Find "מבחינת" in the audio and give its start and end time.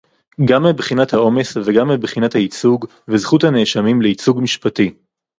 0.65-1.13, 1.89-2.33